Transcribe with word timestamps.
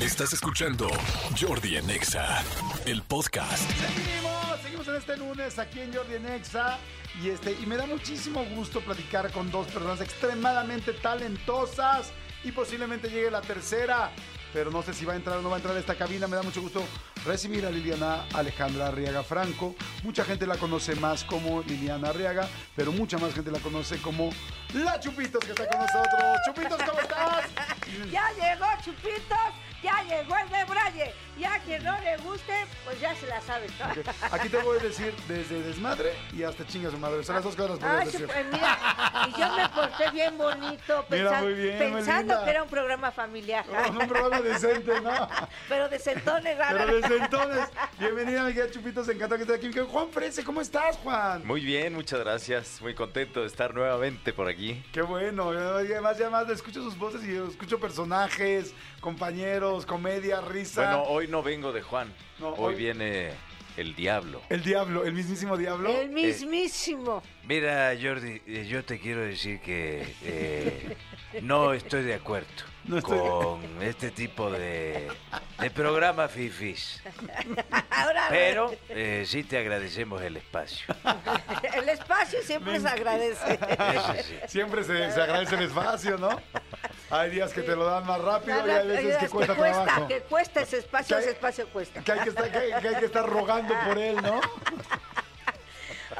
Estás 0.00 0.32
escuchando 0.32 0.88
Jordi 1.38 1.76
en 1.76 1.90
Exa, 1.90 2.42
el 2.86 3.02
podcast. 3.02 3.70
Seguimos, 3.70 4.60
seguimos 4.62 4.88
en 4.88 4.94
este 4.96 5.16
lunes 5.18 5.58
aquí 5.58 5.80
en 5.80 5.92
Jordi 5.92 6.14
en 6.14 6.26
Exa. 6.26 6.78
Y, 7.22 7.28
este, 7.28 7.52
y 7.52 7.66
me 7.66 7.76
da 7.76 7.84
muchísimo 7.84 8.42
gusto 8.56 8.80
platicar 8.80 9.30
con 9.30 9.50
dos 9.50 9.66
personas 9.66 10.00
extremadamente 10.00 10.94
talentosas 10.94 12.12
y 12.42 12.50
posiblemente 12.50 13.10
llegue 13.10 13.30
la 13.30 13.42
tercera. 13.42 14.10
Pero 14.54 14.70
no 14.70 14.82
sé 14.82 14.94
si 14.94 15.04
va 15.04 15.12
a 15.12 15.16
entrar 15.16 15.36
o 15.36 15.42
no 15.42 15.50
va 15.50 15.56
a 15.56 15.58
entrar 15.58 15.76
a 15.76 15.80
esta 15.80 15.94
cabina. 15.94 16.26
Me 16.26 16.36
da 16.36 16.42
mucho 16.42 16.62
gusto 16.62 16.82
recibir 17.24 17.66
a 17.66 17.70
Liliana 17.70 18.24
Alejandra 18.34 18.88
Arriaga 18.88 19.22
Franco. 19.22 19.74
Mucha 20.02 20.24
gente 20.24 20.46
la 20.46 20.56
conoce 20.56 20.94
más 20.96 21.24
como 21.24 21.62
Liliana 21.62 22.08
Arriaga, 22.10 22.48
pero 22.74 22.92
mucha 22.92 23.18
más 23.18 23.34
gente 23.34 23.50
la 23.50 23.58
conoce 23.58 23.98
como 23.98 24.30
La 24.74 24.98
Chupitos 25.00 25.44
que 25.44 25.52
está 25.52 25.66
con 25.68 25.80
nosotros. 25.80 26.38
Chupitos, 26.46 26.82
¿cómo 26.82 27.00
estás? 27.00 27.44
Ya 28.12 28.30
llegó 28.34 28.66
Chupitos, 28.84 29.38
ya 29.82 30.02
llegó 30.04 30.36
el 30.36 30.48
de 30.48 30.64
Braille. 30.64 31.12
Y 31.36 31.44
a 31.44 31.58
quien 31.60 31.82
no 31.82 31.98
le 32.00 32.18
guste, 32.18 32.54
pues 32.84 33.00
ya 33.00 33.14
se 33.16 33.26
la 33.26 33.40
sabe. 33.40 33.66
Aquí 34.30 34.48
te 34.48 34.58
voy 34.58 34.78
a 34.78 34.82
decir 34.82 35.14
desde 35.26 35.62
desmadre 35.62 36.12
y 36.32 36.42
hasta 36.42 36.66
chinga 36.66 36.90
su 36.90 36.98
madre. 36.98 37.24
Son 37.24 37.34
las 37.34 37.44
dos 37.44 37.56
cosas 37.56 37.78
puedes 37.78 38.12
decir. 38.12 38.26
pues 38.26 38.46
mira, 38.52 38.78
y 39.26 39.40
yo 39.40 39.56
me 39.56 39.68
porté 39.70 40.10
bien 40.10 40.36
bonito, 40.36 41.04
Mira, 41.10 41.42
bien, 41.42 41.78
pensando 41.78 42.34
linda. 42.34 42.44
que 42.44 42.50
era 42.50 42.62
un 42.62 42.68
programa 42.68 43.10
familiar. 43.10 43.64
Oh, 43.68 43.90
un 43.90 44.08
programa 44.08 44.40
decente, 44.40 45.00
¿no? 45.00 45.28
Pero 45.68 45.88
de. 45.88 45.98
Pero 45.98 46.86
desde 46.86 47.09
entonces, 47.16 47.68
bienvenida, 47.98 48.44
mi 48.44 48.52
querida 48.52 48.70
Chupitos, 48.70 49.08
encantado 49.08 49.36
que 49.36 49.52
estés 49.52 49.70
aquí. 49.70 49.90
Juan 49.90 50.08
Frese, 50.10 50.44
¿cómo 50.44 50.60
estás, 50.60 50.96
Juan? 50.98 51.46
Muy 51.46 51.60
bien, 51.64 51.94
muchas 51.94 52.20
gracias. 52.20 52.80
Muy 52.80 52.94
contento 52.94 53.40
de 53.40 53.46
estar 53.46 53.74
nuevamente 53.74 54.32
por 54.32 54.48
aquí. 54.48 54.82
Qué 54.92 55.02
bueno, 55.02 55.52
y 55.54 55.56
además, 55.92 56.18
ya 56.18 56.30
más 56.30 56.48
escucho 56.48 56.82
sus 56.82 56.96
voces 56.96 57.22
y 57.24 57.36
escucho 57.36 57.78
personajes, 57.80 58.74
compañeros, 59.00 59.86
comedia, 59.86 60.40
risa. 60.40 60.82
Bueno, 60.96 61.02
hoy 61.04 61.28
no 61.28 61.42
vengo 61.42 61.72
de 61.72 61.82
Juan. 61.82 62.12
No, 62.38 62.50
hoy, 62.50 62.74
hoy- 62.74 62.74
viene 62.76 63.30
el 63.76 63.94
diablo. 63.94 64.42
El 64.48 64.62
diablo, 64.62 65.04
el 65.04 65.12
mismísimo 65.12 65.56
diablo. 65.56 65.90
El 65.90 66.10
mismísimo. 66.10 67.22
Mira, 67.44 67.92
Jordi, 68.00 68.40
eh, 68.46 68.66
yo 68.68 68.84
te 68.84 68.98
quiero 68.98 69.22
decir 69.22 69.60
que 69.60 70.14
eh, 70.22 70.96
no 71.42 71.72
estoy 71.72 72.02
de 72.02 72.14
acuerdo 72.14 72.69
No 72.84 72.98
estoy- 72.98 73.18
con 73.18 73.82
este 73.82 74.10
tipo 74.10 74.50
de, 74.50 75.08
de 75.58 75.70
programa 75.70 76.28
fifis. 76.28 77.02
Ahora, 77.90 78.26
Pero 78.30 78.74
eh, 78.88 79.24
sí 79.26 79.44
te 79.44 79.58
agradecemos 79.58 80.20
el 80.22 80.36
espacio. 80.38 80.86
el 81.74 81.88
espacio 81.88 82.40
siempre 82.42 82.80
se 82.80 82.88
agradece. 82.88 83.54
Eso 83.54 84.14
sí. 84.22 84.34
Siempre 84.48 84.82
se, 84.84 85.12
se 85.12 85.20
agradece 85.20 85.54
el 85.56 85.62
espacio, 85.64 86.16
¿no? 86.18 86.40
Hay 87.10 87.30
días 87.30 87.52
que 87.52 87.62
te 87.62 87.74
lo 87.76 87.84
dan 87.84 88.06
más 88.06 88.20
rápido 88.20 88.66
y 88.66 88.70
hay 88.70 88.86
veces 88.86 89.16
que 89.18 89.24
Es 89.26 89.30
cuesta 89.30 89.54
trabajo. 89.54 90.08
que 90.08 90.20
cuesta 90.22 90.60
ese 90.62 90.78
espacio, 90.78 91.16
Que 91.16 91.22
hay- 91.22 91.28
ese 91.28 91.32
espacio 91.36 91.68
cuesta. 91.68 92.02
Que 92.02 92.12
hay 92.12 92.20
que, 92.20 92.28
estar, 92.30 92.50
que 92.50 92.58
hay- 92.58 92.80
que 92.82 92.88
hay 92.88 92.94
que 92.96 93.04
estar 93.06 93.28
rogando 93.28 93.74
por 93.86 93.98
él, 93.98 94.16
¿no? 94.22 94.40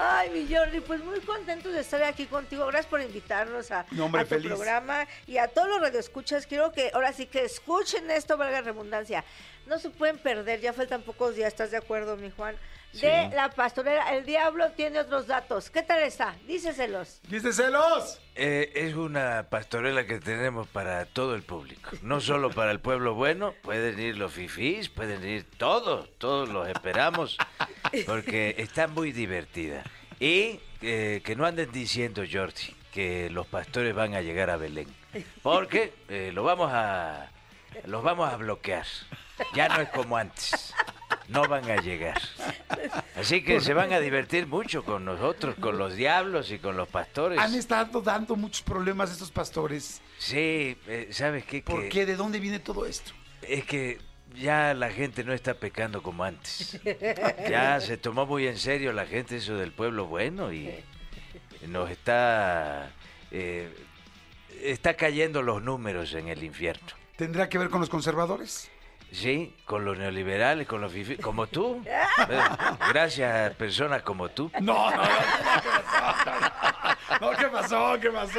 Ay, 0.02 0.30
mi 0.30 0.54
Jordi, 0.54 0.80
pues 0.80 1.04
muy 1.04 1.20
contentos 1.20 1.72
de 1.72 1.80
estar 1.80 2.02
aquí 2.02 2.26
contigo. 2.26 2.64
Gracias 2.66 2.86
por 2.86 3.00
invitarnos 3.02 3.70
a, 3.70 3.84
No, 3.90 4.06
hombre, 4.06 4.22
a 4.22 4.24
tu 4.24 4.30
feliz. 4.30 4.48
programa 4.52 5.06
y 5.26 5.36
a 5.38 5.48
todos 5.48 5.68
los 5.68 5.80
radioescuchas. 5.80 6.46
Quiero 6.46 6.72
que 6.72 6.90
ahora 6.94 7.12
sí 7.12 7.26
que 7.26 7.44
escuchen 7.44 8.10
esto, 8.10 8.36
valga 8.36 8.60
la 8.60 8.72
redundancia. 8.72 9.24
No 9.66 9.78
se 9.78 9.90
pueden 9.90 10.18
perder, 10.18 10.60
ya 10.60 10.72
faltan 10.72 11.02
pocos 11.02 11.34
días, 11.36 11.48
¿estás 11.48 11.70
de 11.70 11.76
acuerdo, 11.76 12.16
mi 12.16 12.30
Juan? 12.30 12.56
De 12.92 12.98
Sí. 12.98 13.34
la 13.36 13.50
pastorela. 13.50 14.12
El 14.16 14.24
diablo 14.26 14.72
tiene 14.72 14.98
otros 14.98 15.28
datos. 15.28 15.70
¿Qué 15.70 15.82
tal 15.84 16.00
está? 16.02 16.34
Díceselos. 16.48 17.20
¿Viste 17.28 17.52
celos? 17.52 18.20
Eh, 18.34 18.72
es 18.74 18.94
una 18.94 19.46
pastorela 19.48 20.06
que 20.06 20.18
tenemos 20.18 20.66
para 20.66 21.04
todo 21.04 21.36
el 21.36 21.42
público. 21.44 21.90
No 22.02 22.20
solo 22.20 22.50
para 22.50 22.72
el 22.72 22.80
pueblo 22.80 23.14
bueno, 23.14 23.54
pueden 23.62 23.96
ir 24.00 24.16
los 24.16 24.32
fifís, 24.32 24.88
pueden 24.88 25.24
ir 25.24 25.44
todos, 25.56 26.08
todos 26.18 26.48
los 26.48 26.66
esperamos, 26.68 27.36
porque 28.06 28.54
está 28.58 28.86
muy 28.86 29.12
divertida. 29.12 29.82
Y 30.18 30.60
eh, 30.82 31.20
que 31.24 31.36
no 31.36 31.46
anden 31.46 31.70
diciendo, 31.72 32.22
Jordi, 32.30 32.74
que 32.92 33.30
los 33.30 33.46
pastores 33.46 33.94
van 33.94 34.14
a 34.14 34.20
llegar 34.20 34.50
a 34.50 34.56
Belén, 34.56 34.88
porque 35.42 35.92
eh, 36.08 36.30
lo 36.34 36.42
vamos 36.44 36.70
a, 36.72 37.30
los 37.86 38.02
vamos 38.02 38.32
a 38.32 38.36
bloquear. 38.36 38.86
Ya 39.54 39.68
no 39.68 39.80
es 39.80 39.88
como 39.90 40.16
antes. 40.16 40.74
No 41.28 41.44
van 41.46 41.70
a 41.70 41.76
llegar. 41.76 42.20
Así 43.14 43.42
que 43.44 43.60
se 43.60 43.72
van 43.72 43.92
a 43.92 44.00
divertir 44.00 44.48
mucho 44.48 44.84
con 44.84 45.04
nosotros, 45.04 45.54
con 45.60 45.78
los 45.78 45.94
diablos 45.94 46.50
y 46.50 46.58
con 46.58 46.76
los 46.76 46.88
pastores. 46.88 47.38
Han 47.38 47.54
estado 47.54 48.02
dando 48.02 48.34
muchos 48.34 48.62
problemas 48.62 49.12
estos 49.12 49.30
pastores. 49.30 50.02
Sí, 50.18 50.76
eh, 50.88 51.08
¿sabes 51.12 51.44
qué? 51.44 51.62
¿Por 51.62 51.82
Que 51.82 51.88
qué? 51.88 52.06
¿De 52.06 52.16
dónde 52.16 52.40
viene 52.40 52.58
todo 52.58 52.84
esto? 52.84 53.12
Es 53.42 53.64
que 53.64 53.98
ya 54.34 54.74
la 54.74 54.90
gente 54.90 55.24
no 55.24 55.32
está 55.32 55.54
pecando 55.54 56.02
como 56.02 56.24
antes. 56.24 56.78
Ya 57.48 57.80
se 57.80 57.96
tomó 57.96 58.26
muy 58.26 58.46
en 58.46 58.58
serio 58.58 58.92
la 58.92 59.06
gente 59.06 59.36
eso 59.36 59.56
del 59.56 59.72
pueblo 59.72 60.06
bueno 60.06 60.52
y 60.52 60.72
nos 61.66 61.90
está... 61.90 62.90
eh, 63.30 63.72
está 64.62 64.94
cayendo 64.94 65.42
los 65.42 65.62
números 65.62 66.12
en 66.14 66.28
el 66.28 66.42
infierno. 66.44 66.86
¿Tendrá 67.16 67.48
que 67.48 67.58
ver 67.58 67.70
con 67.70 67.80
los 67.80 67.88
conservadores? 67.90 68.70
Sí, 69.12 69.56
con 69.64 69.84
los 69.84 69.98
neoliberales, 69.98 70.66
con 70.68 70.80
los 70.80 70.92
fifi- 70.92 71.20
como 71.20 71.46
tú. 71.48 71.82
Eh, 71.84 72.40
Gracias 72.92 73.50
a 73.50 73.54
personas 73.54 74.02
como 74.02 74.28
tú. 74.28 74.50
No, 74.60 74.90
no, 74.90 74.96
no, 74.96 75.08
no, 77.20 77.30
¿qué 77.36 77.46
pasó? 77.48 77.98
¿Qué 78.00 78.10
pasó? 78.10 78.38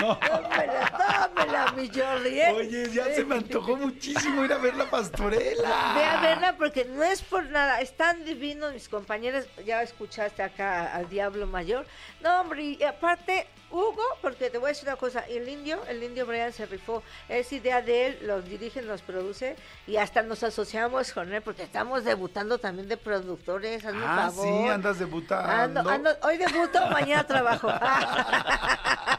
No. 0.00 0.18
Tómela, 0.18 1.28
tómela, 1.34 1.72
mi 1.76 1.88
Jordi. 1.88 2.40
¿eh? 2.40 2.52
Oye, 2.56 2.90
ya 2.90 3.04
se 3.14 3.24
me 3.24 3.36
antojó 3.36 3.76
muchísimo 3.76 4.44
ir 4.44 4.52
a 4.52 4.58
ver 4.58 4.74
la 4.76 4.90
pastorela. 4.90 5.92
Ve 5.94 6.04
a 6.04 6.20
verla 6.20 6.56
porque 6.56 6.84
no 6.84 7.02
es 7.04 7.22
por 7.22 7.44
nada, 7.50 7.80
están 7.80 8.24
divinos 8.24 8.72
mis 8.72 8.88
compañeros, 8.88 9.46
ya 9.64 9.82
escuchaste 9.82 10.42
acá 10.42 10.94
al 10.94 11.08
Diablo 11.08 11.46
Mayor. 11.46 11.86
No, 12.22 12.40
hombre, 12.40 12.62
y 12.62 12.82
aparte, 12.82 13.46
Hugo, 13.70 14.02
porque 14.22 14.50
te 14.50 14.58
voy 14.58 14.66
a 14.66 14.68
decir 14.68 14.88
una 14.88 14.96
cosa, 14.96 15.20
el 15.28 15.48
indio, 15.48 15.80
el 15.88 16.02
indio 16.02 16.26
Brian 16.26 16.52
se 16.52 16.66
rifó, 16.66 17.02
es 17.28 17.52
idea 17.52 17.82
de 17.82 18.06
él, 18.06 18.18
los 18.22 18.44
dirige, 18.44 18.82
nos 18.82 19.02
produce 19.02 19.56
y 19.86 19.96
hasta 19.96 20.22
nos 20.22 20.42
asociamos 20.42 21.12
con 21.12 21.32
él 21.32 21.42
porque 21.42 21.62
estamos 21.64 22.04
debutando 22.04 22.58
también 22.58 22.88
de 22.88 22.96
productores, 22.96 23.84
hazme 23.84 24.04
Ah, 24.06 24.30
favor. 24.30 24.46
sí, 24.46 24.68
andas 24.68 24.98
debutando. 24.98 25.80
Ando- 25.82 25.90
ando- 25.90 26.18
hoy 26.22 26.36
debuto, 26.36 26.86
mañana 26.90 27.26
trabajo. 27.26 27.68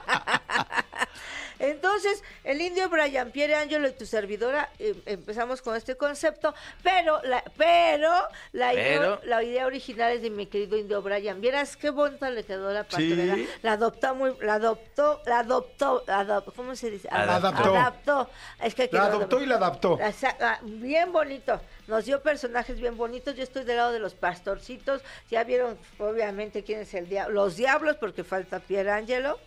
Entonces, 1.95 2.23
el 2.43 2.59
indio 2.59 2.89
Brian 2.89 3.31
Pierre 3.31 3.55
Angelo 3.55 3.87
y 3.87 3.91
tu 3.93 4.05
servidora 4.05 4.69
eh, 4.79 4.95
empezamos 5.05 5.61
con 5.61 5.77
este 5.77 5.95
concepto, 5.95 6.53
pero 6.83 7.21
la, 7.23 7.41
pero 7.55 8.11
la, 8.51 8.73
Idea, 8.73 8.99
Pero- 8.99 9.21
la 9.23 9.41
idea 9.43 9.65
original 9.65 10.11
es 10.11 10.21
de 10.21 10.29
mi 10.29 10.45
querido 10.47 10.77
indio 10.77 11.01
Brian. 11.01 11.39
Vieras 11.39 11.77
qué 11.77 11.91
bonita 11.91 12.29
le 12.29 12.43
quedó 12.43 12.73
la 12.73 12.83
pastorela. 12.83 13.35
Sí. 13.35 13.47
La 13.61 13.73
adoptó 13.73 14.13
muy, 14.13 14.35
la 14.41 14.55
adoptó, 14.55 15.21
la 15.25 15.39
adoptó, 15.39 16.05
adop- 16.07 16.53
¿cómo 16.53 16.75
se 16.75 16.89
dice? 16.91 17.07
Adaptó. 17.09 17.73
Adaptó. 17.73 18.29
Es 18.61 18.75
que 18.75 18.89
La 18.91 19.05
adoptó 19.05 19.41
y 19.41 19.45
la 19.45 19.55
adaptó. 19.55 19.97
Ah, 20.41 20.59
Bien 20.63 21.13
bonito. 21.13 21.61
Nos 21.87 22.03
dio 22.05 22.21
personajes 22.21 22.77
bien 22.77 22.97
bonitos. 22.97 23.35
Yo 23.35 23.43
estoy 23.43 23.63
del 23.63 23.77
lado 23.77 23.93
de 23.93 23.99
los 23.99 24.15
pastorcitos. 24.15 25.01
Ya 25.31 25.43
vieron, 25.45 25.77
obviamente, 25.99 26.63
quién 26.63 26.81
es 26.81 26.93
el 26.93 27.07
diablo. 27.07 27.35
Los 27.45 27.55
diablos, 27.55 27.95
porque 27.99 28.23
falta 28.25 28.59
Pierangelo. 28.59 29.39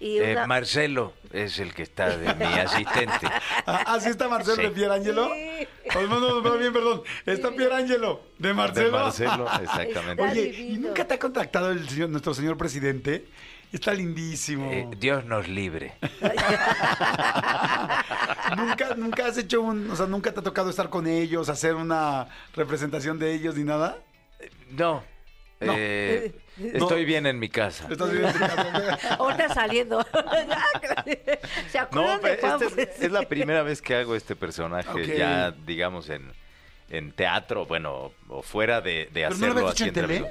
Y 0.00 0.18
Eh. 0.18 0.36
Marcelo 0.46 1.14
es 1.32 1.58
el 1.58 1.72
que 1.72 1.82
está 1.82 2.16
de 2.16 2.34
mi 2.34 2.44
asistente. 2.58 3.26
Ah, 3.66 3.84
Así 3.86 4.10
está 4.10 4.28
Marcelo 4.28 4.56
Sí. 4.56 4.62
de 4.62 4.70
Pierangelo. 4.70 5.30
Sí. 5.32 5.68
Oh, 5.96 6.02
no, 6.02 6.20
no, 6.20 6.40
no, 6.42 6.58
bien, 6.58 6.72
perdón. 6.72 7.02
Está 7.26 7.50
Pierangelo 7.52 8.22
de 8.38 8.54
Marcelo. 8.54 8.86
De 8.86 8.92
Marcelo, 8.92 9.46
exactamente. 9.62 10.22
Está 10.22 10.32
Oye, 10.32 10.48
¿y 10.70 10.78
nunca 10.78 11.06
te 11.06 11.14
ha 11.14 11.18
contactado 11.18 11.70
el 11.70 11.88
señor, 11.88 12.10
nuestro 12.10 12.34
señor 12.34 12.56
presidente? 12.56 13.24
Está 13.72 13.92
lindísimo. 13.92 14.70
Eh, 14.70 14.88
Dios 14.98 15.24
nos 15.24 15.48
libre. 15.48 15.94
¿Nunca, 18.56 18.94
nunca 18.96 19.26
has 19.26 19.38
hecho 19.38 19.60
un, 19.62 19.90
o 19.90 19.96
sea, 19.96 20.06
nunca 20.06 20.32
te 20.32 20.40
ha 20.40 20.42
tocado 20.42 20.70
estar 20.70 20.90
con 20.90 21.06
ellos, 21.06 21.48
hacer 21.48 21.74
una 21.74 22.28
representación 22.54 23.18
de 23.18 23.34
ellos 23.34 23.56
ni 23.56 23.64
nada? 23.64 23.98
No. 24.70 25.02
No. 25.60 25.72
eh, 25.76 26.34
estoy 26.72 27.04
bien 27.04 27.26
en 27.26 27.38
mi 27.38 27.48
casa. 27.48 27.86
Estás 27.90 28.10
viviendo 28.10 28.28
en 28.28 28.34
tu 28.34 28.56
casa. 28.56 29.14
Ahorita 29.14 29.54
saliendo. 29.54 30.02
¿Se 31.70 31.78
acuerdan 31.78 32.16
No, 32.16 32.28
de 32.28 32.36
pero 32.36 32.58
Juan 32.58 32.62
esta 32.78 33.04
es, 33.06 33.12
la 33.12 33.22
primera 33.22 33.62
vez 33.62 33.80
que 33.80 33.94
hago 33.94 34.14
este 34.14 34.36
personaje, 34.36 35.16
ya 35.16 35.50
digamos 35.52 36.08
en, 36.10 36.32
en 36.90 37.12
teatro, 37.12 37.66
bueno, 37.66 38.12
o 38.28 38.42
fuera 38.42 38.80
de, 38.80 39.08
de 39.12 39.26
¿Pero 39.28 39.30
no 39.30 39.38
lo 39.38 39.46
hacerlo 39.46 39.60
habías 39.60 39.74
así 39.80 39.88
hecho 39.88 40.12
en. 40.12 40.26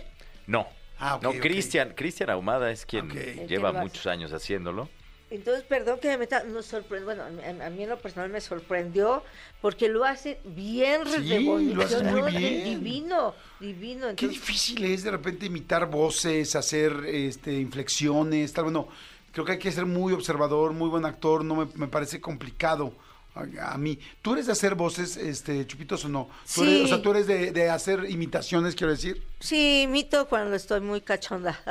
No. 0.47 0.67
Ah, 0.99 1.19
no. 1.21 1.33
Cristian, 1.33 1.93
Cristian 1.95 2.29
Ahumada 2.29 2.71
es 2.71 2.85
quien 2.85 3.09
lleva 3.47 3.71
muchos 3.73 4.07
años 4.07 4.31
haciéndolo. 4.31 4.89
Entonces, 5.33 5.63
perdón 5.63 5.97
que 5.99 6.09
me 6.09 6.17
meta, 6.19 6.43
nos 6.43 6.67
sorprendió, 6.67 7.05
bueno, 7.05 7.23
a, 7.23 7.65
a 7.65 7.69
mí 7.71 7.83
en 7.83 7.89
lo 7.89 7.97
personal 7.97 8.29
me 8.29 8.39
sorprendió 8.39 9.23
porque 9.61 9.89
lo 9.89 10.05
hace 10.05 10.39
bien 10.45 11.01
Sí, 11.07 11.43
lo 11.43 12.27
divino, 12.27 13.33
divino. 13.59 14.07
Qué 14.15 14.27
difícil 14.27 14.83
es 14.85 15.03
de 15.03 15.09
repente 15.09 15.47
imitar 15.47 15.89
voces, 15.89 16.55
hacer 16.55 16.93
este, 17.07 17.51
inflexiones, 17.53 18.53
tal. 18.53 18.65
Bueno, 18.65 18.87
creo 19.31 19.43
que 19.43 19.53
hay 19.53 19.59
que 19.59 19.71
ser 19.71 19.87
muy 19.87 20.13
observador, 20.13 20.71
muy 20.73 20.87
buen 20.89 21.03
actor, 21.03 21.43
no 21.43 21.55
me, 21.55 21.67
me 21.73 21.87
parece 21.87 22.21
complicado. 22.21 22.93
a 23.35 23.75
mí. 23.79 23.97
¿Tú 24.21 24.33
eres 24.33 24.45
de 24.45 24.51
hacer 24.51 24.75
voces, 24.75 25.17
este, 25.17 25.65
Chupitos, 25.65 26.05
o 26.05 26.09
no? 26.09 26.25
¿Tú 26.53 26.63
Sí. 26.63 26.69
eres- 26.69 26.83
o 26.83 26.87
sea, 26.89 27.01
tú 27.01 27.09
eres 27.09 27.25
de, 27.25 27.51
de 27.51 27.71
hacer 27.71 28.07
imitaciones, 28.07 28.75
quiero 28.75 28.91
decir. 28.93 29.23
Sí, 29.39 29.81
imito 29.83 30.27
cuando 30.29 30.55
estoy 30.55 30.81
muy 30.81 31.01
cachonda. 31.01 31.59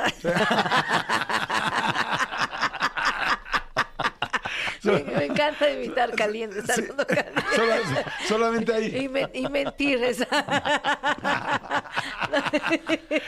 Sí, 4.81 4.89
me 4.89 5.27
encanta 5.47 5.69
imitar 5.71 6.11
calientes, 6.11 6.69
hablando 6.69 7.07
caliente. 7.07 7.41
Sola- 7.55 8.05
solamente 8.27 8.73
ahí. 8.73 8.95
Y, 9.03 9.09
me- 9.09 9.29
y 9.33 9.47
mentir. 9.49 10.03
esa. 10.03 10.27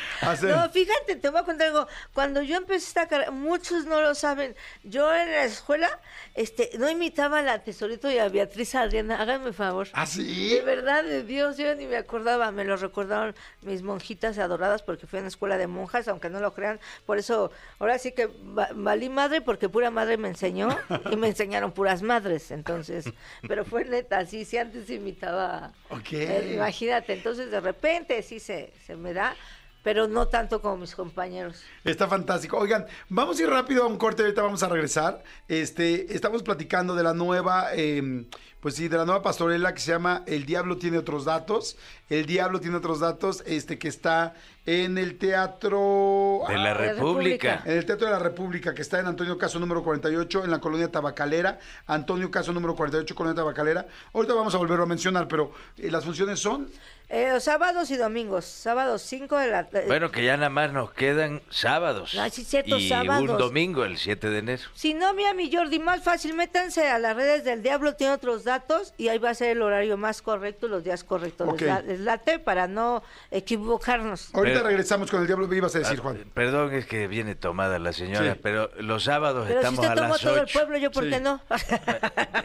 No, 0.47 0.69
fíjate, 0.69 1.15
te 1.17 1.29
voy 1.29 1.39
a 1.41 1.43
contar 1.43 1.67
algo. 1.67 1.87
Cuando 2.13 2.41
yo 2.41 2.57
empecé 2.57 2.87
esta 2.87 3.07
carrera, 3.07 3.31
muchos 3.31 3.85
no 3.85 4.01
lo 4.01 4.15
saben. 4.15 4.55
Yo 4.83 5.13
en 5.15 5.31
la 5.31 5.43
escuela 5.45 5.89
este, 6.33 6.71
no 6.77 6.89
imitaba 6.89 7.39
a 7.39 7.41
la 7.41 7.59
Tesorito 7.63 8.09
y 8.11 8.17
a 8.17 8.27
Beatriz 8.29 8.75
Adriana. 8.75 9.21
Háganme 9.21 9.53
favor. 9.53 9.87
¿Ah, 9.93 10.05
sí? 10.05 10.49
De 10.55 10.61
verdad, 10.61 11.03
de 11.03 11.23
Dios, 11.23 11.57
yo 11.57 11.73
ni 11.75 11.85
me 11.85 11.97
acordaba. 11.97 12.51
Me 12.51 12.63
lo 12.65 12.77
recordaron 12.77 13.35
mis 13.61 13.81
monjitas 13.81 14.37
adoradas 14.37 14.81
porque 14.81 15.07
fui 15.07 15.17
a 15.19 15.21
una 15.21 15.27
escuela 15.29 15.57
de 15.57 15.67
monjas, 15.67 16.07
aunque 16.07 16.29
no 16.29 16.39
lo 16.39 16.53
crean. 16.53 16.79
Por 17.05 17.17
eso, 17.17 17.51
ahora 17.79 17.97
sí 17.99 18.11
que 18.13 18.27
va- 18.27 18.69
valí 18.73 19.09
madre 19.09 19.41
porque 19.41 19.69
pura 19.69 19.91
madre 19.91 20.17
me 20.17 20.27
enseñó 20.29 20.69
y 21.11 21.15
me 21.15 21.27
enseñaron 21.27 21.71
puras 21.71 22.01
madres. 22.01 22.51
Entonces, 22.51 23.05
pero 23.47 23.65
fue 23.65 23.85
neta, 23.85 24.25
sí, 24.25 24.45
sí, 24.45 24.57
antes 24.57 24.89
imitaba. 24.89 25.71
Ok. 25.89 26.13
Eh, 26.13 26.51
imagínate, 26.55 27.13
entonces 27.13 27.51
de 27.51 27.59
repente 27.59 28.21
sí 28.23 28.39
se, 28.39 28.73
se 28.85 28.94
me 28.97 29.13
da, 29.13 29.35
pero 29.83 30.07
no 30.07 30.27
tanto 30.27 30.61
como 30.61 30.77
mis 30.77 30.95
compañeros. 30.95 31.63
Está 31.83 32.07
fantástico. 32.07 32.57
Oigan, 32.57 32.85
vamos 33.07 33.39
a 33.39 33.43
ir 33.43 33.49
rápido 33.49 33.83
a 33.83 33.87
un 33.87 33.97
corte, 33.97 34.23
ahorita 34.23 34.41
vamos 34.41 34.63
a 34.63 34.69
regresar. 34.69 35.23
Este, 35.47 36.13
estamos 36.15 36.41
platicando 36.41 36.95
de 36.95 37.03
la 37.03 37.13
nueva, 37.13 37.67
eh, 37.73 38.25
pues 38.65 38.73
sí, 38.77 38.87
de 38.87 38.97
la 38.97 39.05
nueva 39.05 39.21
pastorela 39.21 39.75
que 39.75 39.79
se 39.79 39.91
llama 39.91 40.23
El 40.25 40.47
Diablo 40.47 40.77
tiene 40.79 40.97
otros 40.97 41.23
datos. 41.23 41.77
El 42.09 42.25
Diablo 42.25 42.59
tiene 42.59 42.77
otros 42.77 42.99
datos, 42.99 43.43
este, 43.45 43.77
que 43.77 43.87
está 43.87 44.33
en 44.65 44.97
el 44.97 45.19
teatro. 45.19 46.41
De 46.47 46.57
la 46.57 46.71
Ah, 46.71 46.73
República. 46.73 47.61
En 47.63 47.77
el 47.77 47.85
Teatro 47.85 48.07
de 48.07 48.13
la 48.13 48.17
República, 48.19 48.73
que 48.73 48.81
está 48.81 48.99
en 48.99 49.05
Antonio 49.05 49.37
Caso 49.37 49.59
número 49.59 49.83
48, 49.83 50.45
en 50.45 50.49
la 50.49 50.59
colonia 50.59 50.91
Tabacalera. 50.91 51.59
Antonio 51.85 52.31
Caso 52.31 52.53
número 52.53 52.75
48, 52.75 53.13
colonia 53.13 53.35
Tabacalera. 53.35 53.85
Ahorita 54.13 54.33
vamos 54.33 54.55
a 54.55 54.57
volverlo 54.57 54.83
a 54.83 54.87
mencionar, 54.87 55.27
pero 55.27 55.51
eh, 55.77 55.91
las 55.91 56.03
funciones 56.03 56.39
son. 56.39 56.67
Eh, 57.07 57.29
los 57.31 57.43
sábados 57.43 57.91
y 57.91 57.97
domingos, 57.97 58.45
sábados 58.45 59.03
5 59.03 59.37
de 59.37 59.47
la 59.51 59.59
eh, 59.73 59.83
Bueno, 59.85 60.09
que 60.09 60.25
ya 60.25 60.37
nada 60.37 60.49
más 60.49 60.73
nos 60.73 60.91
quedan 60.91 61.43
sábados. 61.51 62.15
Ah, 62.19 62.31
sí, 62.31 62.43
cierto, 62.43 62.77
y 62.77 62.89
sábados. 62.89 63.29
un 63.29 63.37
domingo, 63.37 63.83
el 63.85 63.97
7 63.97 64.27
de 64.31 64.39
enero. 64.39 64.63
Si 64.73 64.95
no, 64.95 65.13
mira 65.13 65.35
mi 65.35 65.53
Jordi, 65.53 65.77
más 65.77 66.03
fácil, 66.03 66.33
métanse 66.33 66.87
a 66.87 66.97
las 66.97 67.15
redes 67.15 67.43
del 67.43 67.61
Diablo, 67.61 67.95
tiene 67.95 68.13
otros 68.13 68.43
datos 68.43 68.54
y 68.97 69.07
ahí 69.09 69.17
va 69.17 69.29
a 69.31 69.33
ser 69.33 69.49
el 69.51 69.61
horario 69.61 69.97
más 69.97 70.21
correcto, 70.21 70.67
los 70.67 70.83
días 70.83 71.03
correctos. 71.03 71.47
Ok. 71.47 71.61
Les, 71.61 71.67
la- 71.69 71.81
les 71.81 71.99
late 71.99 72.39
para 72.39 72.67
no 72.67 73.03
equivocarnos. 73.31 74.33
Ahorita 74.33 74.57
Pero- 74.59 74.67
regresamos 74.69 75.09
con 75.11 75.21
el 75.21 75.27
Diablo, 75.27 75.47
¿qué 75.49 75.57
ibas 75.57 75.75
a 75.75 75.79
decir, 75.79 75.97
Ah, 75.99 76.01
Juan? 76.01 76.23
Perdón, 76.33 76.73
es 76.73 76.85
que 76.85 77.07
viene 77.07 77.35
tomada 77.35 77.79
la 77.79 77.93
señora, 77.93 78.33
Sí. 78.33 78.39
pero 78.41 78.69
los 78.79 79.03
sábados 79.03 79.45
Pero 79.47 79.59
si 79.61 79.65
estamos 79.67 79.79
usted 79.79 79.91
a 79.91 79.95
tomó 79.95 80.13
las 80.13 80.21
todo 80.21 80.35
el 80.35 80.39
8. 80.43 80.53
pueblo, 80.59 80.77
¿yo 80.77 80.91
por 80.91 81.03
Sí. 81.03 81.09
qué 81.09 81.19
no? 81.19 81.41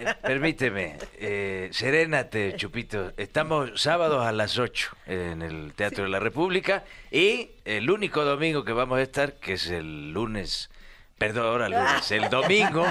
Eh, 0.01 0.15
Permíteme, 0.23 0.97
eh, 1.19 1.69
serénate, 1.73 2.55
Chupito. 2.56 3.13
Estamos 3.17 3.81
sábados 3.81 4.25
a 4.25 4.33
las 4.33 4.59
8 4.59 4.97
en 5.06 5.43
el 5.43 5.73
Teatro 5.75 6.05
de 6.05 6.11
la 6.11 6.21
República 6.21 6.85
y 7.11 7.51
el 7.65 7.91
único 7.91 8.25
domingo 8.25 8.65
que 8.65 8.73
vamos 8.73 8.99
a 8.99 9.03
estar, 9.03 9.35
que 9.35 9.55
es 9.55 9.67
el 9.69 10.13
lunes, 10.13 10.71
perdón, 11.20 11.49
ahora 11.49 11.69
lunes, 11.69 12.11
el 12.12 12.31
domingo, 12.31 12.87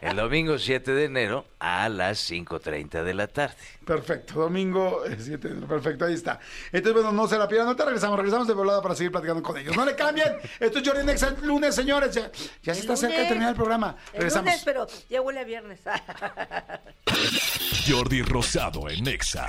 el 0.00 0.14
domingo 0.14 0.60
7 0.60 0.92
de 0.92 1.06
enero 1.06 1.44
a 1.58 1.88
las 1.88 2.30
5.30 2.30 3.02
de 3.02 3.14
la 3.14 3.26
tarde. 3.26 3.56
Perfecto, 3.84 4.34
domingo 4.34 5.02
7 5.04 5.36
de 5.36 5.54
enero, 5.54 5.66
perfecto, 5.66 6.04
ahí 6.04 6.14
está. 6.14 6.38
Entonces, 6.66 7.02
bueno, 7.02 7.10
no 7.10 7.26
se 7.26 7.36
la 7.36 7.48
pierdan, 7.48 7.66
no 7.66 7.74
te 7.74 7.84
regresamos, 7.84 8.16
regresamos 8.16 8.46
de 8.46 8.54
volada 8.54 8.80
para 8.80 8.94
seguir 8.94 9.10
platicando 9.10 9.42
con 9.42 9.58
ellos. 9.58 9.76
No 9.76 9.84
le 9.84 9.96
cambien, 9.96 10.36
esto 10.60 10.78
es 10.78 10.88
Jordi 10.88 11.04
Nexa 11.04 11.34
el 11.36 11.44
lunes, 11.44 11.74
señores, 11.74 12.14
ya, 12.14 12.30
ya 12.62 12.74
se 12.74 12.82
está 12.82 12.94
cerca 12.94 13.18
de 13.18 13.26
terminar 13.26 13.50
el 13.50 13.56
programa. 13.56 13.96
El 14.12 14.20
Regresamos. 14.20 14.52
lunes, 14.52 14.62
pero 14.64 14.86
ya 15.10 15.20
huele 15.20 15.40
a 15.40 15.44
viernes. 15.44 15.80
Jordi 17.88 18.22
Rosado 18.22 18.88
en 18.88 19.02
Nexa. 19.02 19.48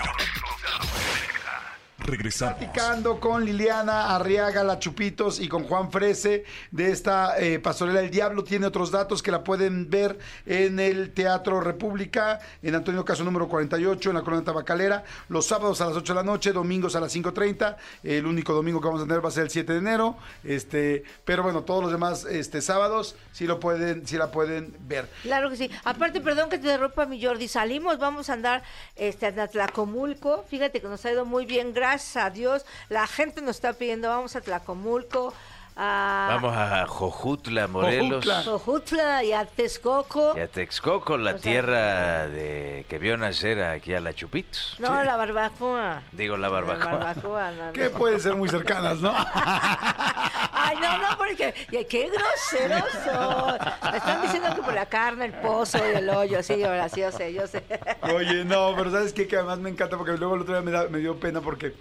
Regresamos. 2.06 2.58
Platicando 2.58 3.20
con 3.20 3.44
Liliana 3.44 4.16
Arriaga, 4.16 4.64
la 4.64 4.78
Chupitos 4.78 5.40
y 5.40 5.48
con 5.48 5.64
Juan 5.64 5.92
Frese 5.92 6.44
de 6.70 6.92
esta 6.92 7.40
eh, 7.40 7.60
pastorela 7.60 8.00
El 8.02 8.12
Diablo. 8.12 8.44
Tiene 8.44 8.68
otros 8.68 8.92
datos 8.92 9.24
que 9.24 9.32
la 9.32 9.44
pueden 9.44 9.90
ver 9.90 10.20
en 10.46 10.80
el 10.80 11.12
Teatro 11.12 11.62
República, 11.62 12.40
en 12.62 12.76
Antonio 12.76 13.04
Caso 13.04 13.24
número 13.24 13.48
48, 13.48 14.10
en 14.10 14.16
la 14.16 14.22
Colonia 14.22 14.46
Tabacalera, 14.46 15.04
los 15.30 15.48
sábados 15.48 15.82
a 15.82 15.88
las 15.88 15.96
8 15.96 16.14
de 16.14 16.16
la 16.20 16.24
noche, 16.24 16.52
domingos 16.52 16.96
a 16.96 17.00
las 17.00 17.16
5.30. 17.16 17.76
El 18.04 18.26
único 18.28 18.54
domingo 18.54 18.80
que 18.80 18.88
vamos 18.88 19.02
a 19.02 19.06
tener 19.06 19.24
va 19.24 19.30
a 19.30 19.32
ser 19.32 19.46
el 19.46 19.50
7 19.50 19.74
de 19.74 19.80
enero. 19.80 20.18
Este, 20.44 21.04
pero 21.24 21.42
bueno, 21.42 21.64
todos 21.64 21.82
los 21.82 21.92
demás 21.92 22.26
este, 22.26 22.62
sábados 22.62 23.16
sí, 23.32 23.48
lo 23.48 23.60
pueden, 23.60 24.06
sí 24.06 24.18
la 24.18 24.30
pueden 24.30 24.76
ver. 24.82 25.10
Claro 25.24 25.50
que 25.50 25.58
sí. 25.58 25.72
Aparte, 25.84 26.22
perdón 26.22 26.50
que 26.50 26.60
te 26.60 26.68
derropa 26.68 27.08
mi 27.08 27.24
Jordi. 27.24 27.48
Salimos, 27.48 27.98
vamos 27.98 28.30
a 28.30 28.34
andar 28.34 28.64
este, 28.96 29.26
a 29.26 29.48
Tlacomulco. 29.48 30.46
Fíjate 30.48 30.82
que 30.82 30.88
nos 30.88 31.04
ha 31.06 31.12
ido 31.12 31.26
muy 31.26 31.46
bien, 31.48 31.74
gracias 31.74 31.95
a 31.96 32.30
Dios. 32.30 32.66
La 32.90 33.08
gente 33.08 33.42
nos 33.42 33.56
está 33.58 33.74
pidiendo, 33.74 34.10
vamos 34.10 34.36
a 34.36 34.42
Tlacomulco, 34.42 35.34
a 35.78 36.28
Vamos 36.30 36.56
a 36.56 36.86
Jojutla, 36.88 37.68
Morelos. 37.68 38.24
Jojutla. 38.26 38.44
Jojutla 38.44 39.24
y 39.24 39.34
a 39.34 39.46
Texcoco. 39.46 40.34
Y 40.38 40.40
a 40.40 40.48
Texcoco, 40.48 41.18
la 41.18 41.32
O 41.32 41.34
sea- 41.38 41.42
tierra 41.52 42.28
de 42.28 42.86
que 42.88 42.98
vio 42.98 43.18
nacer 43.18 43.62
aquí 43.64 43.94
a 43.94 44.00
la 44.00 44.14
Chupitos. 44.14 44.76
No, 44.80 45.04
la 45.04 45.18
barbacoa. 45.18 46.02
Digo, 46.14 46.38
la 46.38 46.50
barbacoa. 46.50 46.92
La 46.92 46.98
barbacoa, 46.98 47.52
no, 47.52 47.66
no. 47.68 47.74
Que 47.74 47.90
pueden 47.90 48.20
ser 48.22 48.36
muy 48.36 48.48
cercanas, 48.50 49.00
¿no? 49.00 49.14
Ay, 50.58 50.78
no, 50.82 50.98
no, 50.98 51.18
porque 51.18 51.54
y 51.72 51.86
qué 51.86 52.10
groseros 52.10 52.90
son. 53.04 53.92
Me 53.92 53.98
están 53.98 54.22
diciendo 54.22 54.56
que 54.56 54.62
por 54.62 54.74
la 54.74 54.86
carne, 54.88 55.26
el 55.26 55.34
pozo 55.34 55.78
y 55.78 55.96
el 55.98 56.10
hoyo, 56.10 56.42
sí, 56.42 56.64
ahora 56.64 56.90
sí, 56.90 57.02
yo 57.02 57.12
sé, 57.12 57.34
yo 57.34 57.46
sé. 57.48 57.64
Oye, 58.02 58.46
no, 58.46 58.74
pero 58.76 58.92
¿sabes 58.92 59.14
qué? 59.14 59.28
Que 59.28 59.36
además 59.36 59.60
me 59.60 59.70
encanta 59.70 59.98
porque 59.98 60.14
luego 60.14 60.36
el 60.36 60.42
otro 60.42 60.54
día 60.54 60.64
me, 60.64 60.72
da- 60.72 60.88
me 60.88 61.00
dio 61.00 61.20
pena 61.20 61.42
porque 61.42 61.74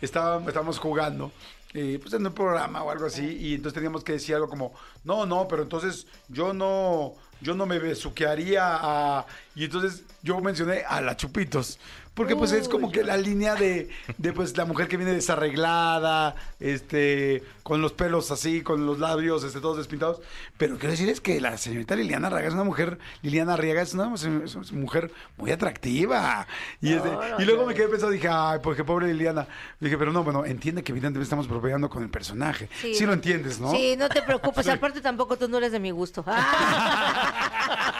estábamos 0.00 0.78
jugando, 0.78 1.30
eh, 1.74 1.98
pues 2.00 2.14
en 2.14 2.24
un 2.24 2.32
programa 2.32 2.82
o 2.84 2.90
algo 2.90 3.06
así, 3.06 3.24
y 3.24 3.54
entonces 3.54 3.74
teníamos 3.74 4.04
que 4.04 4.12
decir 4.12 4.34
algo 4.36 4.48
como, 4.48 4.72
no, 5.02 5.26
no, 5.26 5.48
pero 5.48 5.64
entonces 5.64 6.06
yo 6.28 6.54
no, 6.54 7.14
yo 7.40 7.54
no 7.54 7.66
me 7.66 7.78
besuquearía 7.78 8.62
a... 8.62 9.26
Y 9.54 9.64
entonces 9.64 10.04
yo 10.22 10.40
mencioné 10.40 10.84
a 10.88 11.00
la 11.00 11.16
Chupitos. 11.16 11.78
Porque 12.14 12.36
pues 12.36 12.52
es 12.52 12.68
como 12.68 12.92
que 12.92 13.02
la 13.02 13.16
línea 13.16 13.56
de, 13.56 13.88
de 14.18 14.32
pues 14.32 14.56
la 14.56 14.64
mujer 14.64 14.86
que 14.86 14.96
viene 14.96 15.12
desarreglada, 15.12 16.36
este, 16.60 17.42
con 17.64 17.82
los 17.82 17.92
pelos 17.92 18.30
así, 18.30 18.62
con 18.62 18.86
los 18.86 19.00
labios, 19.00 19.42
este, 19.42 19.60
todos 19.60 19.78
despintados. 19.78 20.20
Pero 20.56 20.76
quiero 20.78 20.92
decir 20.92 21.08
es 21.08 21.20
que 21.20 21.40
la 21.40 21.58
señorita 21.58 21.96
Liliana 21.96 22.28
Arriaga 22.28 22.48
es 22.48 22.54
una 22.54 22.62
mujer, 22.64 22.98
Liliana 23.22 23.54
Arriaga 23.54 23.82
es 23.82 23.94
una, 23.94 24.14
es 24.14 24.24
una 24.24 24.64
mujer 24.72 25.10
muy 25.36 25.50
atractiva. 25.50 26.46
Y, 26.80 26.92
este, 26.92 27.10
No, 27.10 27.28
no, 27.28 27.40
y 27.40 27.44
luego 27.44 27.62
no. 27.62 27.68
me 27.68 27.74
quedé 27.74 27.88
pensando, 27.88 28.12
dije, 28.12 28.28
ay, 28.30 28.60
porque 28.62 28.84
pobre 28.84 29.08
Liliana. 29.12 29.48
Dije, 29.80 29.98
pero 29.98 30.12
no, 30.12 30.22
bueno, 30.22 30.44
entiende 30.44 30.84
que 30.84 30.92
evidentemente 30.92 31.24
estamos 31.24 31.48
bromeando 31.48 31.90
con 31.90 32.02
el 32.04 32.10
personaje. 32.10 32.68
Sí, 32.80 33.04
lo 33.04 33.12
entiendes, 33.12 33.58
¿no? 33.58 33.72
Sí, 33.72 33.96
no 33.96 34.08
te 34.08 34.22
preocupes. 34.22 34.68
Aparte, 34.74 35.00
tampoco 35.00 35.36
tú 35.36 35.48
no 35.48 35.58
eres 35.58 35.72
de 35.72 35.80
mi 35.80 35.90
gusto. 35.90 36.24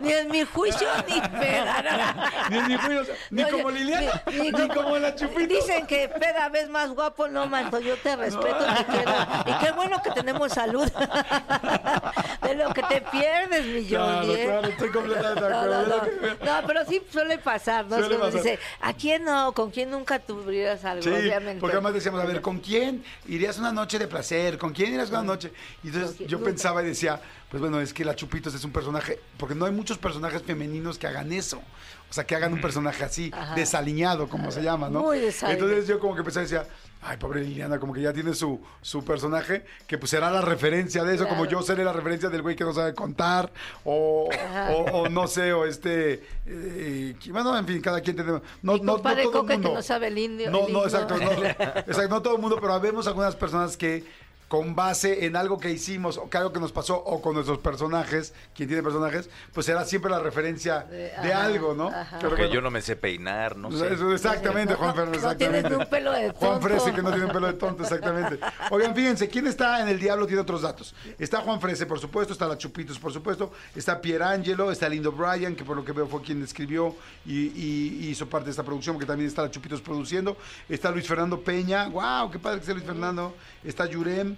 ni 0.00 0.12
en 0.12 0.30
mi 0.30 0.44
juicio, 0.44 0.86
ni 1.08 1.20
peda. 1.38 2.48
Ni, 2.50 2.60
ni, 2.62 2.78
fui, 2.78 2.96
o 2.96 3.04
sea, 3.04 3.14
ni 3.30 3.42
No, 3.42 3.48
como 3.50 3.70
yo- 3.70 3.76
Liliana, 3.76 4.22
ni, 4.32 4.50
como, 4.68 4.98
la 4.98 5.14
Chupito. 5.14 5.54
Dicen 5.54 5.86
que 5.86 6.08
peda 6.08 6.48
ves 6.48 6.68
más 6.68 6.90
guapo, 6.90 7.28
no, 7.28 7.46
manto, 7.46 7.78
yo 7.80 7.96
te 7.98 8.16
respeto, 8.16 8.58
te 8.58 8.84
quiero. 8.84 9.12
Y 9.46 9.64
qué 9.64 9.72
bueno 9.72 10.00
que 10.02 10.10
tenemos 10.10 10.52
salud. 10.52 10.90
De 12.42 12.54
lo 12.54 12.72
que 12.72 12.82
te 12.84 13.00
pierdes, 13.00 13.64
mi 13.66 13.84
Claro, 13.86 14.18
Jordi. 14.26 14.32
¿eh? 14.40 14.44
claro, 14.44 14.68
estoy 14.68 14.90
completamente 14.90 15.40
de 15.44 15.50
No, 15.50 15.56
acuerdo. 15.56 16.02
no, 16.44 16.66
pero 16.66 16.84
sí 16.84 17.02
suele 17.10 17.38
pasar, 17.38 17.84
¿no? 17.86 17.96
Suele 17.98 18.14
como 18.16 18.24
pasar. 18.26 18.42
Dice, 18.42 18.58
¿a 18.80 18.92
quién 18.92 19.24
no? 19.24 19.52
¿Con 19.52 19.70
quién 19.70 19.90
nunca 19.90 20.18
tuvieras 20.18 20.84
algo? 20.84 21.02
Sí, 21.02 21.08
Obviamente. 21.10 21.60
porque 21.60 21.74
además 21.76 21.94
decíamos, 21.94 22.20
a 22.20 22.24
ver, 22.26 22.40
¿con 22.40 22.58
quién 22.60 23.04
irías 23.26 23.58
una 23.58 23.72
noche 23.72 23.98
de 23.98 24.06
placer? 24.06 24.58
¿Con 24.58 24.72
quién 24.72 24.90
irías 24.92 25.10
una 25.10 25.22
noche? 25.22 25.52
Y 25.82 25.88
entonces 25.88 26.18
yo 26.26 26.42
pensaba 26.42 26.82
y 26.82 26.86
decía, 26.86 27.20
pues 27.56 27.70
bueno, 27.70 27.80
es 27.82 27.94
que 27.94 28.04
la 28.04 28.14
Chupitos 28.14 28.54
es 28.54 28.64
un 28.64 28.70
personaje, 28.70 29.18
porque 29.38 29.54
no 29.54 29.64
hay 29.64 29.72
muchos 29.72 29.96
personajes 29.96 30.42
femeninos 30.42 30.98
que 30.98 31.06
hagan 31.06 31.32
eso. 31.32 31.62
O 32.10 32.12
sea, 32.12 32.24
que 32.24 32.36
hagan 32.36 32.52
un 32.52 32.60
personaje 32.60 33.02
así, 33.02 33.30
Ajá. 33.32 33.54
desaliñado, 33.54 34.28
como 34.28 34.50
se 34.50 34.62
llama, 34.62 34.90
¿no? 34.90 35.00
Muy 35.00 35.20
desaliñado. 35.20 35.64
Entonces 35.70 35.88
yo 35.88 35.98
como 35.98 36.14
que 36.14 36.22
pensaba 36.22 36.44
y 36.44 36.50
decía, 36.50 36.68
ay, 37.00 37.16
pobre 37.16 37.42
Liliana, 37.42 37.80
como 37.80 37.94
que 37.94 38.02
ya 38.02 38.12
tiene 38.12 38.34
su, 38.34 38.60
su 38.82 39.02
personaje, 39.06 39.64
que 39.86 39.96
pues 39.96 40.10
será 40.10 40.30
la 40.30 40.42
referencia 40.42 41.02
de 41.02 41.14
eso, 41.14 41.26
como 41.26 41.46
yo 41.46 41.62
seré 41.62 41.82
la 41.82 41.94
referencia 41.94 42.28
del 42.28 42.42
güey 42.42 42.56
que 42.56 42.64
no 42.64 42.74
sabe 42.74 42.94
contar, 42.94 43.50
o, 43.84 44.28
Ajá. 44.30 44.72
o, 44.72 44.82
o 44.98 45.08
no 45.08 45.26
sé, 45.26 45.54
o 45.54 45.64
este, 45.64 46.22
eh, 46.44 47.16
bueno, 47.30 47.56
en 47.56 47.66
fin, 47.66 47.80
cada 47.80 48.02
quien 48.02 48.16
tenemos... 48.16 48.42
No, 48.62 48.74
Mi 48.74 48.80
no, 48.80 48.96
no 48.98 49.00
todo 49.00 49.40
el 49.40 49.48
que 49.48 49.56
no 49.58 49.80
sabe 49.80 50.08
el 50.08 50.18
indio. 50.18 50.50
No, 50.50 50.66
el 50.66 50.72
no, 50.74 50.84
indio. 50.84 50.84
exacto, 50.84 51.16
no, 51.16 51.30
exacto, 51.44 52.08
no 52.08 52.20
todo 52.20 52.36
el 52.36 52.42
mundo, 52.42 52.58
pero 52.60 52.78
vemos 52.80 53.06
algunas 53.06 53.34
personas 53.34 53.78
que 53.78 54.04
con 54.48 54.76
base 54.76 55.24
en 55.26 55.34
algo 55.34 55.58
que 55.58 55.70
hicimos 55.72 56.18
o 56.18 56.30
que 56.30 56.38
algo 56.38 56.52
que 56.52 56.60
nos 56.60 56.70
pasó 56.70 56.96
o 56.96 57.20
con 57.20 57.34
nuestros 57.34 57.58
personajes, 57.58 58.32
quien 58.54 58.68
tiene 58.68 58.80
personajes, 58.82 59.28
pues 59.52 59.66
será 59.66 59.84
siempre 59.84 60.08
la 60.08 60.20
referencia 60.20 60.80
de, 60.82 61.12
ajá, 61.12 61.44
algo, 61.44 61.74
¿no? 61.74 61.88
ajá. 61.88 62.18
Pero 62.18 62.28
Porque 62.28 62.42
bueno, 62.44 62.54
yo 62.54 62.60
no 62.60 62.70
me 62.70 62.80
sé 62.80 62.94
peinar, 62.94 63.56
no 63.56 63.72
sé. 63.72 63.88
exactamente, 64.14 64.74
No, 64.74 64.78
Juan 64.78 64.94
Fernández, 64.94 65.22
no 65.22 65.36
tienes 65.36 65.64
exactamente. 65.64 65.70
ni 65.70 65.74
un 65.82 65.90
pelo 65.90 66.12
de 66.12 66.30
Juan 66.30 66.52
tonto. 66.52 66.60
Frese, 66.68 66.92
que 66.92 67.02
no 67.02 67.10
tiene 67.10 67.24
un 67.24 67.32
pelo 67.32 67.46
de 67.48 67.52
tonto, 67.54 67.82
exactamente. 67.82 68.38
Oigan, 68.70 68.94
fíjense, 68.94 69.28
¿quién 69.28 69.48
está 69.48 69.80
en 69.80 69.88
El 69.88 69.98
Diablo? 69.98 70.26
Tiene 70.28 70.42
otros 70.42 70.62
datos. 70.62 70.94
Está 71.18 71.40
Juan 71.40 71.60
Frese, 71.60 71.84
por 71.86 71.98
supuesto, 71.98 72.32
está 72.32 72.46
la 72.46 72.56
Chupitos, 72.56 73.00
por 73.00 73.12
supuesto, 73.12 73.50
está 73.74 74.00
Pierangelo, 74.00 74.70
está 74.70 74.88
Lindo 74.88 75.10
Bryan, 75.10 75.56
que 75.56 75.64
por 75.64 75.76
lo 75.76 75.84
que 75.84 75.90
veo 75.90 76.06
fue 76.06 76.22
quien 76.22 76.40
escribió 76.44 76.94
y, 77.24 77.46
y- 77.48 78.08
hizo 78.10 78.28
parte 78.28 78.44
de 78.44 78.50
esta 78.52 78.62
producción, 78.62 78.94
porque 78.94 79.06
también 79.06 79.26
está 79.28 79.42
la 79.42 79.50
Chupitos 79.50 79.80
produciendo. 79.80 80.36
Está 80.68 80.92
Luis 80.92 81.06
Fernando 81.08 81.40
Peña, 81.40 81.88
wow, 81.88 82.30
qué 82.30 82.38
padre 82.38 82.60
que 82.60 82.66
sea 82.66 82.74
Luis 82.74 82.86
Fernando. 82.86 83.34
Está 83.64 83.86
Yurem. 83.86 84.35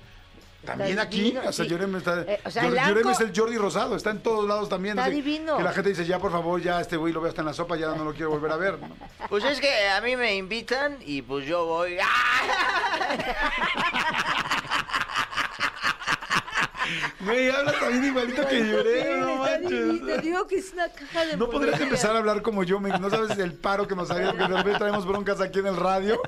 También 0.65 0.91
Está 0.91 1.03
aquí, 1.03 1.19
divino, 1.23 1.41
o 1.47 1.53
sea, 1.53 1.65
sí. 1.65 1.71
Yurem 1.71 1.97
está. 1.97 2.21
Eh, 2.23 2.41
o 2.45 2.51
sea, 2.51 2.65
el 2.67 2.71
Yurem 2.75 3.07
arco- 3.07 3.11
es 3.13 3.21
el 3.21 3.33
Jordi 3.35 3.57
Rosado, 3.57 3.95
está 3.97 4.11
en 4.11 4.19
todos 4.21 4.47
lados 4.47 4.69
también. 4.69 4.99
Está 4.99 5.07
así 5.07 5.15
divino. 5.23 5.57
Que 5.57 5.63
la 5.63 5.73
gente 5.73 5.91
dice, 5.91 6.05
ya 6.05 6.19
por 6.19 6.33
favor, 6.33 6.61
ya 6.61 6.81
este 6.81 6.97
güey 6.97 7.13
lo 7.13 7.21
veo 7.21 7.29
hasta 7.31 7.43
en 7.43 7.47
la 7.47 7.55
sopa, 7.55 7.77
ya 7.77 7.87
no 7.95 8.05
lo 8.05 8.13
quiero 8.13 8.31
volver 8.31 8.51
a 8.53 8.57
ver. 8.57 8.79
¿no? 8.79 8.89
Pues 9.29 9.45
es 9.45 9.61
que 9.61 9.89
a 9.89 10.01
mí 10.01 10.17
me 10.17 10.35
invitan 10.37 10.99
y 11.07 11.23
pues 11.23 11.47
yo 11.47 11.65
voy. 11.65 11.97
Güey, 17.21 17.51
habla 17.51 17.73
también 17.73 18.05
igualito 18.05 18.47
que 18.47 18.59
Yurem, 18.59 19.21
no 19.21 19.27
divino, 19.45 19.45
Te 19.45 19.61
manches. 20.07 20.23
digo 20.23 20.47
que 20.47 20.57
es 20.57 20.73
una 20.73 20.89
caja 20.89 21.27
de 21.27 21.37
No 21.37 21.51
podrías 21.51 21.81
empezar 21.81 22.15
a 22.15 22.19
hablar 22.19 22.43
como 22.43 22.63
yo, 22.65 22.81
no 22.81 23.11
sabes 23.11 23.37
el 23.39 23.55
paro 23.55 23.87
que 23.89 23.95
nos 23.95 24.11
haría, 24.11 24.29
porque 24.33 24.45
de 24.49 24.57
repente 24.57 24.79
traemos 24.79 25.07
broncas 25.07 25.41
aquí 25.41 25.59
en 25.59 25.67
el 25.67 25.77
radio 25.77 26.21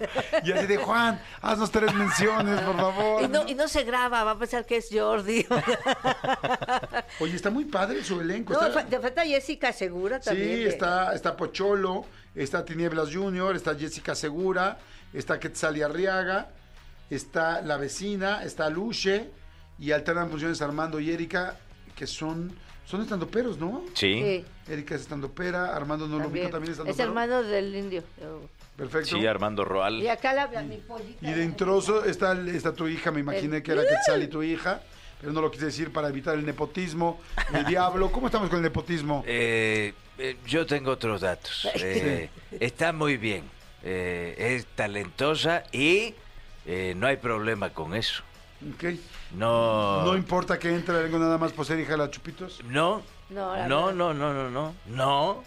y 0.45 0.53
así 0.53 0.67
de 0.67 0.77
Juan, 0.77 1.21
haznos 1.43 1.71
tres 1.71 1.95
menciones, 1.95 2.61
por 2.63 2.77
favor. 2.77 3.23
Y 3.23 3.29
no, 3.29 3.47
y 3.49 3.55
no 3.55 3.69
se 3.69 3.85
graba, 3.85 4.25
va 4.25 4.33
a 4.33 4.39
pensar 4.39 4.67
que 4.67 4.77
es 4.79 4.89
Jordi. 4.93 5.47
Oye, 7.21 7.37
está 7.37 7.51
muy 7.51 7.65
padre 7.67 8.03
su 8.05 8.21
elenco. 8.21 8.53
No, 8.53 8.67
está- 8.67 8.85
te 8.87 8.99
falta 8.99 9.25
Jessica 9.25 9.73
Segura 9.73 10.21
también. 10.21 10.49
Sí, 10.49 10.65
está, 10.67 11.15
está 11.15 11.37
Pocholo, 11.37 12.05
está 12.35 12.65
Tinieblas 12.65 13.15
Junior, 13.15 13.55
está 13.57 13.75
Jessica 13.75 14.15
Segura, 14.15 14.79
está 15.13 15.39
Quetzali 15.39 15.83
Arriaga, 15.83 16.49
está 17.11 17.61
La 17.63 17.77
Vecina, 17.77 18.43
está 18.45 18.71
Luche 18.71 19.31
y 19.81 19.93
alternan 19.93 20.29
funciones 20.31 20.61
Armando 20.63 21.01
y 21.01 21.11
Erika, 21.11 21.57
que 21.97 22.07
son, 22.07 22.53
son 22.87 23.01
estandoperos, 23.03 23.59
¿no? 23.59 23.83
Sí. 23.95 24.15
Sí, 24.15 24.45
Erika 24.73 24.95
es 24.95 25.01
estandopera, 25.03 25.75
Armando 25.75 26.07
no 26.07 26.19
lo 26.19 26.25
también. 26.25 26.45
ubico, 26.47 26.53
también 26.57 26.73
Es 26.73 26.79
estandopero. 26.79 27.09
hermano 27.09 27.43
del 27.43 27.75
indio. 27.75 28.05
Perfecto. 28.77 29.17
Sí, 29.19 29.27
Armando 29.27 29.65
Roal. 29.65 30.01
Y 30.03 30.09
acá 30.09 30.33
la, 30.33 30.47
la- 30.47 30.63
mi 30.63 30.77
pollita. 30.79 31.29
Y 31.29 31.35
de 31.35 31.45
introso 31.45 32.05
está, 32.05 32.33
está 32.49 32.73
tu 32.73 32.89
hija, 32.89 33.11
me 33.11 33.21
imaginé 33.21 33.63
que 33.63 33.73
era 33.73 33.83
Quetzal 33.83 34.23
y 34.23 34.29
tu 34.29 34.43
hija, 34.43 34.83
pero 35.21 35.33
no 35.33 35.41
lo 35.43 35.51
quise 35.51 35.67
decir 35.67 35.93
para 35.93 36.09
evitar 36.09 36.35
el 36.39 36.47
nepotismo, 36.47 37.21
el 37.55 37.65
diablo. 37.67 38.11
¿Cómo 38.11 38.27
estamos 38.27 38.49
con 38.49 38.59
el 38.59 38.63
nepotismo? 38.63 39.23
Eh, 39.27 39.93
eh, 40.19 40.37
yo 40.47 40.67
tengo 40.67 40.91
otros 40.93 41.23
datos. 41.23 41.67
Eh, 41.77 42.29
está 42.59 42.93
muy 42.93 43.17
bien. 43.17 43.45
Eh, 43.83 44.35
es 44.57 44.67
talentosa 44.77 45.63
y 45.73 46.15
eh, 46.67 46.93
no 46.97 47.07
hay 47.07 47.17
problema 47.17 47.71
con 47.71 47.95
eso. 47.95 48.23
Ok. 48.75 48.85
No. 49.37 50.03
No 50.05 50.17
importa 50.17 50.59
que 50.59 50.69
entre 50.75 50.97
algo 50.99 51.19
nada 51.19 51.39
más 51.39 51.53
por 51.53 51.65
ser 51.65 51.79
hija 51.81 51.93
de 51.93 51.99
la 51.99 52.11
Chupitos. 52.11 52.63
No. 52.65 53.03
No, 53.31 53.57
la 53.57 53.67
No, 53.69 53.93
no, 53.93 54.13
no, 54.13 54.35
no, 54.35 54.51
no. 54.51 54.75
No. 54.87 55.45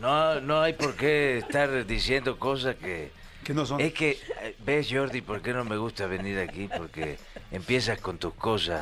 No, 0.00 0.40
no 0.40 0.60
hay 0.60 0.72
por 0.72 0.94
qué 0.96 1.38
estar 1.38 1.86
diciendo 1.86 2.38
cosas 2.38 2.74
que. 2.76 3.12
Que 3.44 3.54
no 3.54 3.64
son. 3.64 3.80
Es 3.80 3.92
que, 3.94 4.18
eh, 4.42 4.56
¿ves, 4.64 4.88
Jordi, 4.90 5.20
por 5.20 5.40
qué 5.40 5.52
no 5.52 5.64
me 5.64 5.76
gusta 5.76 6.06
venir 6.06 6.38
aquí? 6.38 6.68
Porque 6.76 7.18
empiezas 7.52 7.98
con 8.00 8.18
tus 8.18 8.34
cosas 8.34 8.80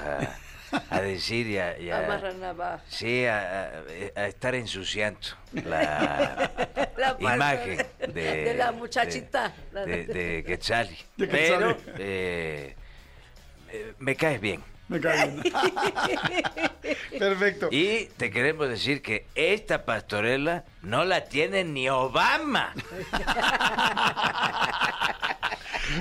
a, 0.71 0.87
a 0.97 1.01
decir 1.03 1.47
y 1.49 1.59
a. 1.59 1.79
y 1.79 1.91
a- 1.91 2.81
sí, 2.89 3.27
a, 3.27 3.71
a- 4.17 4.21
a 4.21 4.27
estar 4.29 4.55
ensuciando 4.55 5.19
la, 5.53 6.51
La 6.97 7.35
imagen 7.35 7.87
de, 7.99 8.45
de 8.45 8.55
la 8.55 8.73
muchachita. 8.73 9.53
de, 9.73 9.85
de- 9.87 10.07
de 10.07 10.45
Quetzali. 10.45 10.97
De 11.17 11.27
Pero 11.27 11.77
eh, 11.99 12.75
eh, 13.73 13.95
me 13.99 14.15
caes 14.17 14.41
bien. 14.41 14.63
Me 14.89 15.01
cae 15.01 15.31
bien. 15.31 15.43
Perfecto. 17.19 17.69
Y 17.71 18.07
te 18.17 18.31
queremos 18.31 18.69
decir 18.69 19.01
que 19.03 19.27
esta 19.35 19.85
pastorela 19.85 20.65
no 20.83 21.05
la 21.05 21.25
tiene 21.25 21.65
ni 21.65 21.89
Obama. 21.89 22.73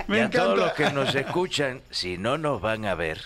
Me 0.07 0.17
y 0.17 0.19
a 0.19 0.23
encanta. 0.25 0.43
todos 0.45 0.57
los 0.57 0.73
que 0.73 0.89
nos 0.91 1.13
escuchan, 1.15 1.81
si 1.89 2.17
no 2.17 2.37
nos 2.37 2.61
van 2.61 2.85
a 2.85 2.95
ver, 2.95 3.19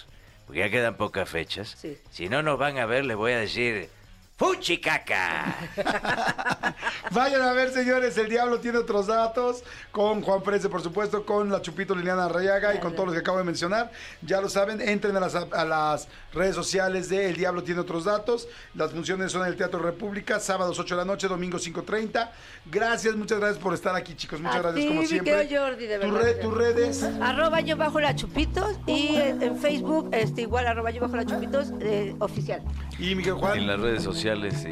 porque 0.45 0.59
ya 0.61 0.69
quedan 0.69 0.95
pocas 0.95 1.29
fechas, 1.29 1.75
Sí. 1.79 1.97
si 2.11 2.27
no 2.29 2.41
nos 2.41 2.57
van 2.57 2.77
a 2.77 2.85
ver, 2.85 3.05
les 3.05 3.15
voy 3.17 3.33
a 3.33 3.39
decir, 3.39 3.89
¡Fuchicaca! 4.37 5.55
Vayan 7.11 7.41
a 7.41 7.53
ver, 7.53 7.69
señores, 7.71 8.17
el 8.17 8.27
diablo 8.29 8.59
tiene 8.59 8.79
otros 8.79 9.07
datos. 9.07 9.63
Con 9.91 10.21
Juan 10.21 10.43
Frese, 10.43 10.67
por 10.67 10.81
supuesto, 10.81 11.25
con 11.25 11.49
la 11.49 11.61
Chupito 11.61 11.95
Liliana 11.95 12.27
Rayaga 12.27 12.75
y 12.75 12.79
con 12.79 12.93
todos 12.93 13.05
los 13.07 13.13
que 13.13 13.21
acabo 13.21 13.37
de 13.37 13.45
mencionar. 13.45 13.91
Ya 14.21 14.41
lo 14.41 14.49
saben, 14.49 14.81
entren 14.81 15.15
a 15.15 15.21
las, 15.21 15.35
a 15.35 15.63
las 15.63 16.09
redes 16.33 16.53
sociales 16.53 17.07
de 17.07 17.29
El 17.29 17.37
Diablo 17.37 17.63
tiene 17.63 17.79
otros 17.79 18.03
datos. 18.03 18.49
Las 18.73 18.91
funciones 18.91 19.31
son 19.31 19.43
en 19.43 19.47
el 19.47 19.55
Teatro 19.55 19.79
República, 19.79 20.39
sábados 20.41 20.77
8 20.79 20.95
de 20.95 21.01
la 21.01 21.05
noche, 21.05 21.29
domingo 21.29 21.57
5.30. 21.57 22.29
Gracias, 22.65 23.15
muchas 23.15 23.39
gracias 23.39 23.63
por 23.63 23.73
estar 23.73 23.95
aquí, 23.95 24.15
chicos. 24.15 24.41
Muchas 24.41 24.57
A 24.57 24.61
gracias, 24.63 24.81
ti, 24.83 24.87
como 24.89 24.99
mi 25.01 25.07
siempre. 25.07 25.31
querido 25.47 25.61
Jordi, 25.65 25.85
de 25.87 25.99
Tu 25.99 26.11
verdad. 26.11 26.21
red- 26.25 26.39
tus 26.41 26.53
redes. 26.57 27.03
Arroba 27.21 27.61
yo 27.61 27.77
bajo 27.77 28.01
la 28.01 28.13
chupitos 28.15 28.77
y 28.85 29.15
en, 29.15 29.41
en 29.41 29.57
Facebook 29.57 30.09
este, 30.11 30.41
igual 30.41 30.67
arroba 30.67 30.91
yo 30.91 30.99
bajo 30.99 31.15
la 31.15 31.25
chupitos 31.25 31.71
eh, 31.79 32.13
oficial. 32.19 32.61
Y 32.99 33.15
Miguel 33.15 33.35
Juan. 33.35 33.57
En 33.59 33.67
las 33.67 33.79
redes 33.79 34.03
sociales, 34.03 34.24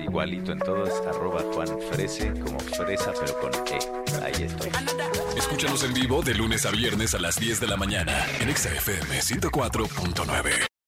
igualito 0.03 0.51
en 0.51 0.59
todas, 0.59 0.93
arroba 1.07 1.41
Juan 1.53 1.67
Frese, 1.91 2.33
como 2.39 2.59
fresa, 2.59 3.13
pero 3.19 3.39
con 3.39 3.51
E. 3.67 4.23
Ahí 4.23 4.43
estoy. 4.43 4.69
Escúchanos 5.37 5.83
en 5.83 5.93
vivo 5.93 6.21
de 6.21 6.33
lunes 6.33 6.65
a 6.65 6.71
viernes 6.71 7.13
a 7.13 7.19
las 7.19 7.39
10 7.39 7.59
de 7.59 7.67
la 7.67 7.77
mañana 7.77 8.25
en 8.39 8.49
Exa 8.49 8.69
FM 8.69 9.19
104.9. 9.19 10.72